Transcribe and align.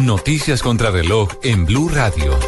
Noticias 0.00 0.62
contra 0.62 0.90
reloj 0.92 1.28
en 1.42 1.66
Blue 1.66 1.88
Radio. 1.88 2.38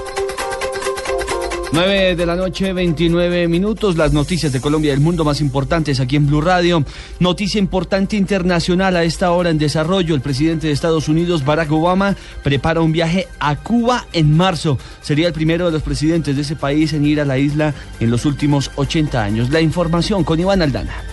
9 1.73 2.15
de 2.15 2.27
la 2.27 2.37
noche, 2.37 2.73
29 2.73 3.49
minutos. 3.49 3.97
Las 3.97 4.13
noticias 4.13 4.53
de 4.53 4.61
Colombia 4.61 4.89
y 4.89 4.91
del 4.93 5.01
mundo 5.01 5.25
más 5.25 5.41
importantes 5.41 5.99
aquí 5.99 6.17
en 6.17 6.27
Blue 6.27 6.41
Radio. 6.41 6.85
Noticia 7.19 7.59
importante 7.59 8.17
internacional 8.17 8.97
a 8.97 9.03
esta 9.03 9.33
hora 9.33 9.51
en 9.51 9.59
desarrollo. 9.59 10.15
El 10.15 10.21
presidente 10.21 10.69
de 10.69 10.73
Estados 10.73 11.09
Unidos, 11.09 11.45
Barack 11.45 11.73
Obama, 11.73 12.17
prepara 12.45 12.83
un 12.83 12.93
viaje 12.93 13.27
a 13.41 13.57
Cuba 13.57 14.07
en 14.13 14.37
marzo. 14.37 14.79
Sería 15.01 15.27
el 15.27 15.33
primero 15.33 15.67
de 15.67 15.73
los 15.73 15.83
presidentes 15.83 16.37
de 16.37 16.43
ese 16.43 16.57
país 16.57 16.93
en 16.93 17.05
ir 17.05 17.21
a 17.21 17.25
la 17.25 17.39
isla 17.39 17.75
en 17.99 18.11
los 18.11 18.27
últimos 18.27 18.71
80 18.77 19.23
años. 19.23 19.51
La 19.51 19.61
información 19.61 20.23
con 20.23 20.39
Iván 20.39 20.63
Aldana. 20.63 21.10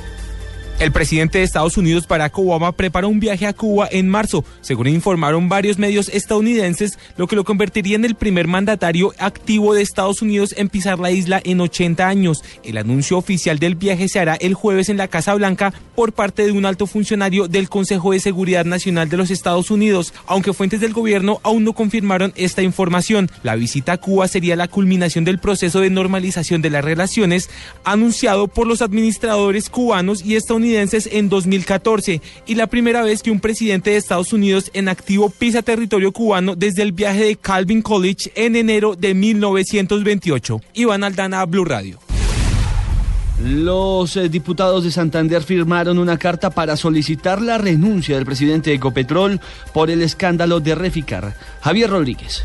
El 0.79 0.91
presidente 0.91 1.39
de 1.39 1.43
Estados 1.43 1.75
Unidos, 1.75 2.07
Barack 2.07 2.37
Obama, 2.37 2.71
prepara 2.71 3.07
un 3.07 3.19
viaje 3.19 3.47
a 3.47 3.53
Cuba 3.53 3.87
en 3.91 4.07
marzo, 4.07 4.45
según 4.61 4.85
informaron 4.85 5.49
varios 5.49 5.79
medios 5.79 6.07
estadounidenses, 6.07 6.99
lo 7.17 7.25
que 7.25 7.35
lo 7.35 7.43
convertiría 7.43 7.95
en 7.95 8.05
el 8.05 8.13
primer 8.13 8.47
mandatario 8.47 9.11
activo 9.17 9.73
de 9.73 9.81
Estados 9.81 10.21
Unidos 10.21 10.53
en 10.55 10.69
pisar 10.69 10.99
la 10.99 11.09
isla 11.09 11.41
en 11.43 11.61
80 11.61 12.07
años. 12.07 12.43
El 12.63 12.77
anuncio 12.77 13.17
oficial 13.17 13.57
del 13.57 13.73
viaje 13.73 14.07
se 14.07 14.19
hará 14.19 14.35
el 14.35 14.53
jueves 14.53 14.89
en 14.89 14.97
la 14.97 15.07
Casa 15.07 15.33
Blanca 15.33 15.73
por 15.95 16.13
parte 16.13 16.45
de 16.45 16.51
un 16.51 16.67
alto 16.67 16.85
funcionario 16.85 17.47
del 17.47 17.69
Consejo 17.69 18.11
de 18.11 18.19
Seguridad 18.19 18.63
Nacional 18.63 19.09
de 19.09 19.17
los 19.17 19.31
Estados 19.31 19.71
Unidos, 19.71 20.13
aunque 20.27 20.53
fuentes 20.53 20.79
del 20.79 20.93
gobierno 20.93 21.39
aún 21.41 21.63
no 21.63 21.73
confirmaron 21.73 22.33
esta 22.35 22.61
información. 22.61 23.31
La 23.41 23.55
visita 23.55 23.93
a 23.93 23.97
Cuba 23.97 24.27
sería 24.27 24.55
la 24.55 24.67
culminación 24.67 25.25
del 25.25 25.39
proceso 25.39 25.79
de 25.79 25.89
normalización 25.89 26.61
de 26.61 26.69
las 26.69 26.85
relaciones 26.85 27.49
anunciado 27.83 28.47
por 28.47 28.67
los 28.67 28.83
administradores 28.83 29.71
cubanos 29.71 30.23
y 30.23 30.35
estadounidenses 30.35 30.66
en 30.75 31.29
2014 31.29 32.21
y 32.45 32.55
la 32.55 32.67
primera 32.67 33.01
vez 33.01 33.23
que 33.23 33.31
un 33.31 33.39
presidente 33.39 33.91
de 33.91 33.97
Estados 33.97 34.33
Unidos 34.33 34.69
en 34.73 34.89
activo 34.89 35.29
pisa 35.29 35.61
territorio 35.61 36.11
cubano 36.11 36.55
desde 36.55 36.83
el 36.83 36.91
viaje 36.91 37.25
de 37.25 37.35
Calvin 37.35 37.81
College 37.81 38.31
en 38.35 38.55
enero 38.55 38.95
de 38.95 39.13
1928. 39.13 40.61
Iván 40.73 41.03
Aldana, 41.03 41.45
Blue 41.45 41.65
Radio. 41.65 41.99
Los 43.43 44.17
eh, 44.17 44.29
diputados 44.29 44.83
de 44.83 44.91
Santander 44.91 45.43
firmaron 45.43 45.99
una 45.99 46.17
carta 46.17 46.49
para 46.49 46.75
solicitar 46.75 47.39
la 47.39 47.57
renuncia 47.57 48.15
del 48.15 48.25
presidente 48.25 48.71
de 48.71 48.77
Ecopetrol 48.77 49.39
por 49.73 49.91
el 49.91 50.01
escándalo 50.01 50.59
de 50.59 50.73
Reficar. 50.73 51.35
Javier 51.61 51.91
Rodríguez. 51.91 52.43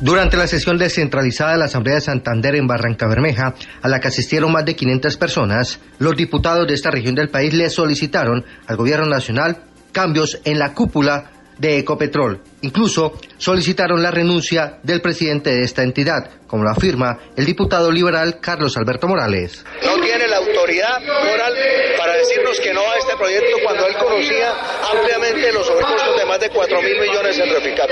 Durante 0.00 0.38
la 0.38 0.46
sesión 0.46 0.78
descentralizada 0.78 1.52
de 1.52 1.58
la 1.58 1.66
Asamblea 1.66 1.96
de 1.96 2.00
Santander 2.00 2.54
en 2.54 2.66
Barranca 2.66 3.06
Bermeja, 3.06 3.54
a 3.82 3.88
la 3.88 4.00
que 4.00 4.08
asistieron 4.08 4.50
más 4.50 4.64
de 4.64 4.74
500 4.74 5.18
personas, 5.18 5.78
los 5.98 6.16
diputados 6.16 6.66
de 6.66 6.72
esta 6.72 6.90
región 6.90 7.14
del 7.14 7.28
país 7.28 7.52
le 7.52 7.68
solicitaron 7.68 8.42
al 8.66 8.76
gobierno 8.78 9.04
nacional 9.04 9.58
cambios 9.92 10.40
en 10.44 10.58
la 10.58 10.72
cúpula 10.72 11.30
de 11.60 11.78
Ecopetrol. 11.78 12.40
Incluso 12.62 13.12
solicitaron 13.36 14.02
la 14.02 14.10
renuncia 14.10 14.78
del 14.82 15.00
presidente 15.00 15.50
de 15.50 15.62
esta 15.62 15.82
entidad, 15.82 16.30
como 16.46 16.64
lo 16.64 16.70
afirma 16.70 17.18
el 17.36 17.44
diputado 17.44 17.92
liberal 17.92 18.40
Carlos 18.40 18.76
Alberto 18.76 19.06
Morales. 19.06 19.64
No 19.84 20.00
tiene 20.00 20.26
la 20.26 20.38
autoridad 20.38 21.00
moral 21.00 21.54
para 21.98 22.16
decirnos 22.16 22.58
que 22.60 22.72
no 22.72 22.80
a 22.80 22.96
este 22.98 23.16
proyecto 23.16 23.58
cuando 23.62 23.86
él 23.86 23.94
conocía 23.96 24.54
ampliamente 24.92 25.52
los 25.52 25.66
sobrecostos 25.66 26.18
de 26.18 26.26
más 26.26 26.40
de 26.40 26.50
4 26.50 26.82
mil 26.82 27.00
millones 27.00 27.38
en 27.38 27.50
Reficar. 27.50 27.88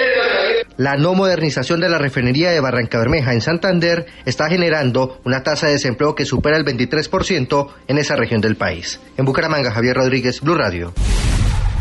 La 0.78 0.96
no 0.96 1.14
modernización 1.14 1.80
de 1.80 1.88
la 1.88 1.98
refinería 1.98 2.50
de 2.50 2.60
Barranca 2.60 2.98
Bermeja 2.98 3.34
en 3.34 3.42
Santander 3.42 4.06
está 4.24 4.48
generando 4.48 5.20
una 5.24 5.42
tasa 5.42 5.66
de 5.66 5.72
desempleo 5.72 6.14
que 6.14 6.24
supera 6.24 6.56
el 6.56 6.64
23% 6.64 7.68
en 7.86 7.98
esa 7.98 8.16
región 8.16 8.40
del 8.40 8.56
país. 8.56 9.00
En 9.16 9.24
Bucaramanga, 9.24 9.72
Javier 9.72 9.96
Rodríguez, 9.96 10.40
Blue 10.40 10.54
Radio. 10.54 10.94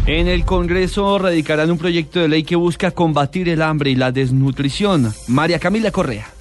En 0.07 0.29
el 0.29 0.45
Congreso 0.45 1.19
radicarán 1.19 1.69
un 1.69 1.77
proyecto 1.77 2.21
de 2.21 2.29
ley 2.29 2.43
que 2.43 2.55
busca 2.55 2.91
combatir 2.91 3.49
el 3.49 3.61
hambre 3.61 3.89
y 3.89 3.95
la 3.95 4.13
desnutrición. 4.13 5.13
María 5.27 5.59
Camila 5.59 5.91
Correa. 5.91 6.36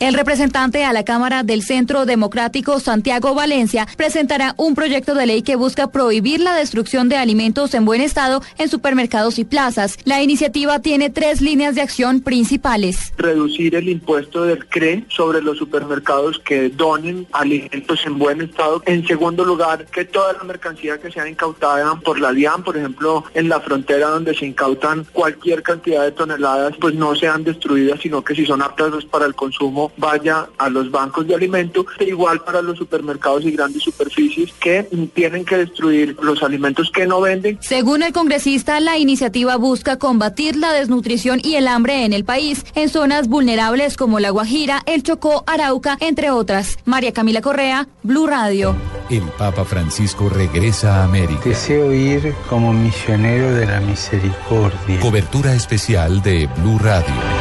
El 0.00 0.14
representante 0.14 0.82
a 0.86 0.94
la 0.94 1.04
Cámara 1.04 1.42
del 1.42 1.62
Centro 1.62 2.06
Democrático, 2.06 2.80
Santiago 2.80 3.34
Valencia, 3.34 3.86
presentará 3.98 4.54
un 4.56 4.74
proyecto 4.74 5.14
de 5.14 5.26
ley 5.26 5.42
que 5.42 5.56
busca 5.56 5.88
prohibir 5.88 6.40
la 6.40 6.54
destrucción 6.54 7.10
de 7.10 7.18
alimentos 7.18 7.74
en 7.74 7.84
buen 7.84 8.00
estado 8.00 8.40
en 8.56 8.70
supermercados 8.70 9.38
y 9.38 9.44
plazas. 9.44 9.98
La 10.06 10.22
iniciativa 10.22 10.78
tiene 10.78 11.10
tres 11.10 11.42
líneas 11.42 11.74
de 11.74 11.82
acción 11.82 12.22
principales. 12.22 13.12
Reducir 13.18 13.74
el 13.74 13.90
impuesto 13.90 14.44
del 14.44 14.66
CRE 14.68 15.04
sobre 15.10 15.42
los 15.42 15.58
supermercados 15.58 16.38
que 16.38 16.70
donen 16.70 17.26
alimentos 17.32 18.00
en 18.06 18.18
buen 18.18 18.40
estado. 18.40 18.82
En 18.86 19.06
segundo 19.06 19.44
lugar, 19.44 19.84
que 19.84 20.06
toda 20.06 20.32
la 20.32 20.44
mercancía 20.44 20.96
que 20.96 21.12
sea 21.12 21.28
incautada 21.28 21.94
por 21.96 22.18
la 22.18 22.32
DIAN, 22.32 22.64
por 22.64 22.78
ejemplo, 22.78 23.24
en 23.34 23.50
la 23.50 23.60
frontera 23.60 24.08
donde 24.08 24.34
se 24.34 24.46
incautan 24.46 25.06
cualquier 25.12 25.62
cantidad 25.62 26.04
de 26.04 26.12
toneladas, 26.12 26.74
pues 26.80 26.94
no 26.94 27.14
sean 27.14 27.44
destruidas, 27.44 28.00
sino 28.00 28.24
que 28.24 28.34
si 28.34 28.46
son 28.46 28.62
aptas 28.62 29.04
para 29.04 29.26
el 29.26 29.34
consumo, 29.34 29.89
vaya 29.96 30.48
a 30.58 30.68
los 30.68 30.90
bancos 30.90 31.26
de 31.26 31.34
alimentos, 31.34 31.86
e 31.98 32.04
igual 32.04 32.40
para 32.40 32.62
los 32.62 32.78
supermercados 32.78 33.44
y 33.44 33.52
grandes 33.52 33.82
superficies 33.82 34.52
que 34.60 34.88
tienen 35.14 35.44
que 35.44 35.58
destruir 35.58 36.16
los 36.22 36.42
alimentos 36.42 36.90
que 36.90 37.06
no 37.06 37.20
venden. 37.20 37.58
Según 37.60 38.02
el 38.02 38.12
congresista, 38.12 38.80
la 38.80 38.98
iniciativa 38.98 39.56
busca 39.56 39.98
combatir 39.98 40.56
la 40.56 40.72
desnutrición 40.72 41.40
y 41.42 41.56
el 41.56 41.68
hambre 41.68 42.04
en 42.04 42.12
el 42.12 42.24
país, 42.24 42.64
en 42.74 42.88
zonas 42.88 43.28
vulnerables 43.28 43.96
como 43.96 44.20
La 44.20 44.30
Guajira, 44.30 44.82
El 44.86 45.02
Chocó, 45.02 45.44
Arauca, 45.46 45.96
entre 46.00 46.30
otras. 46.30 46.78
María 46.84 47.12
Camila 47.12 47.40
Correa, 47.40 47.88
Blue 48.02 48.26
Radio. 48.26 48.74
El 49.08 49.22
Papa 49.38 49.64
Francisco 49.64 50.28
regresa 50.28 51.00
a 51.00 51.04
América. 51.04 51.42
Deseo 51.44 51.92
ir 51.92 52.34
como 52.48 52.72
misionero 52.72 53.52
de 53.54 53.66
la 53.66 53.80
misericordia. 53.80 55.00
Cobertura 55.00 55.54
especial 55.54 56.22
de 56.22 56.48
Blue 56.58 56.78
Radio. 56.78 57.39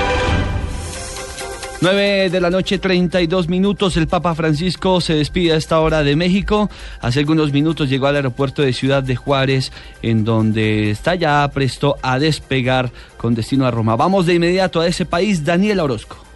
9 1.81 2.29
de 2.29 2.41
la 2.41 2.49
noche, 2.49 2.77
32 2.77 3.47
minutos. 3.47 3.95
El 3.95 4.07
Papa 4.07 4.35
Francisco 4.35 4.99
se 4.99 5.13
despide 5.13 5.53
a 5.53 5.55
esta 5.55 5.79
hora 5.79 6.03
de 6.03 6.17
México. 6.17 6.69
Hace 6.99 7.19
algunos 7.19 7.53
minutos 7.53 7.89
llegó 7.89 8.07
al 8.07 8.17
aeropuerto 8.17 8.61
de 8.61 8.73
Ciudad 8.73 9.01
de 9.01 9.15
Juárez, 9.15 9.71
en 10.01 10.25
donde 10.25 10.91
está 10.91 11.15
ya 11.15 11.49
presto 11.53 11.95
a 12.01 12.19
despegar 12.19 12.91
con 13.15 13.33
destino 13.33 13.65
a 13.65 13.71
Roma. 13.71 13.95
Vamos 13.95 14.25
de 14.25 14.33
inmediato 14.33 14.81
a 14.81 14.87
ese 14.87 15.05
país, 15.05 15.45
Daniel 15.45 15.79
Orozco. 15.79 16.28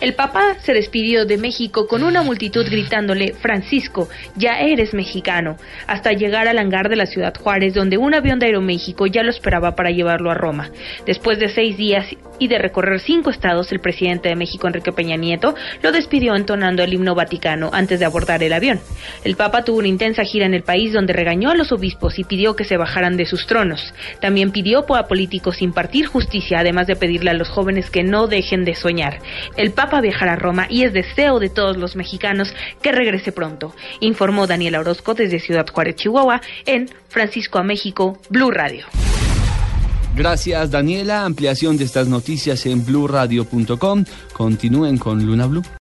El 0.00 0.14
Papa 0.14 0.54
se 0.62 0.74
despidió 0.74 1.26
de 1.26 1.38
México 1.38 1.88
con 1.88 2.04
una 2.04 2.22
multitud 2.22 2.64
gritándole, 2.64 3.34
Francisco, 3.34 4.08
ya 4.36 4.60
eres 4.60 4.94
mexicano, 4.94 5.56
hasta 5.88 6.12
llegar 6.12 6.46
al 6.46 6.58
hangar 6.58 6.88
de 6.88 6.94
la 6.94 7.06
ciudad 7.06 7.34
Juárez, 7.34 7.74
donde 7.74 7.98
un 7.98 8.14
avión 8.14 8.38
de 8.38 8.46
Aeroméxico 8.46 9.06
ya 9.06 9.24
lo 9.24 9.30
esperaba 9.30 9.74
para 9.74 9.90
llevarlo 9.90 10.30
a 10.30 10.34
Roma. 10.34 10.70
Después 11.04 11.40
de 11.40 11.48
seis 11.48 11.76
días 11.76 12.06
y 12.38 12.46
de 12.46 12.58
recorrer 12.58 13.00
cinco 13.00 13.30
estados, 13.30 13.72
el 13.72 13.80
presidente 13.80 14.28
de 14.28 14.36
México, 14.36 14.68
Enrique 14.68 14.92
Peña 14.92 15.16
Nieto, 15.16 15.56
lo 15.82 15.90
despidió 15.90 16.36
entonando 16.36 16.84
el 16.84 16.94
himno 16.94 17.16
vaticano 17.16 17.70
antes 17.72 17.98
de 17.98 18.06
abordar 18.06 18.42
el 18.44 18.52
avión. 18.52 18.78
El 19.24 19.34
Papa 19.34 19.64
tuvo 19.64 19.78
una 19.78 19.88
intensa 19.88 20.22
gira 20.22 20.46
en 20.46 20.54
el 20.54 20.62
país 20.62 20.92
donde 20.92 21.12
regañó 21.12 21.50
a 21.50 21.56
los 21.56 21.72
obispos 21.72 22.20
y 22.20 22.24
pidió 22.24 22.54
que 22.54 22.64
se 22.64 22.76
bajaran 22.76 23.16
de 23.16 23.26
sus 23.26 23.46
tronos. 23.48 23.92
También 24.20 24.52
pidió 24.52 24.84
a 24.94 25.08
políticos 25.08 25.60
impartir 25.60 26.06
justicia, 26.06 26.60
además 26.60 26.86
de 26.86 26.96
pedirle 26.96 27.30
a 27.30 27.34
los 27.34 27.48
jóvenes 27.48 27.90
que 27.90 28.04
no 28.04 28.28
dejen 28.28 28.64
de 28.64 28.74
soñar. 28.74 29.18
El 29.56 29.72
Papa 29.72 29.87
a 29.96 30.00
viajar 30.00 30.28
a 30.28 30.36
Roma 30.36 30.66
y 30.68 30.84
es 30.84 30.92
deseo 30.92 31.40
de 31.40 31.48
todos 31.48 31.76
los 31.76 31.96
mexicanos 31.96 32.54
que 32.82 32.92
regrese 32.92 33.32
pronto, 33.32 33.74
informó 34.00 34.46
Daniela 34.46 34.80
Orozco 34.80 35.14
desde 35.14 35.40
Ciudad 35.40 35.66
Juárez, 35.66 35.96
Chihuahua, 35.96 36.40
en 36.66 36.88
Francisco 37.08 37.58
a 37.58 37.62
México, 37.62 38.18
Blue 38.28 38.50
Radio. 38.50 38.86
Gracias 40.14 40.70
Daniela, 40.70 41.24
ampliación 41.24 41.76
de 41.76 41.84
estas 41.84 42.08
noticias 42.08 42.66
en 42.66 42.84
bluradio.com. 42.84 44.04
Continúen 44.32 44.98
con 44.98 45.24
Luna 45.24 45.46
Blue. 45.46 45.62